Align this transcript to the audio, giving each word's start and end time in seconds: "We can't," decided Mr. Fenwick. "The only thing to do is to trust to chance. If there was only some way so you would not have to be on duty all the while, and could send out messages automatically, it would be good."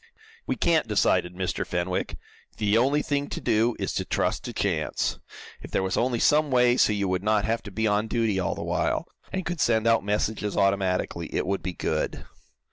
"We 0.47 0.55
can't," 0.55 0.87
decided 0.87 1.35
Mr. 1.35 1.63
Fenwick. 1.63 2.17
"The 2.57 2.75
only 2.75 3.03
thing 3.03 3.29
to 3.29 3.39
do 3.39 3.75
is 3.77 3.93
to 3.93 4.03
trust 4.03 4.43
to 4.45 4.51
chance. 4.51 5.19
If 5.61 5.69
there 5.69 5.83
was 5.83 5.95
only 5.95 6.17
some 6.19 6.49
way 6.49 6.75
so 6.75 6.91
you 6.91 7.07
would 7.07 7.21
not 7.21 7.45
have 7.45 7.61
to 7.61 7.71
be 7.71 7.85
on 7.85 8.07
duty 8.07 8.39
all 8.39 8.55
the 8.55 8.63
while, 8.63 9.05
and 9.31 9.45
could 9.45 9.61
send 9.61 9.85
out 9.85 10.03
messages 10.03 10.57
automatically, 10.57 11.31
it 11.31 11.45
would 11.45 11.61
be 11.61 11.73
good." 11.73 12.25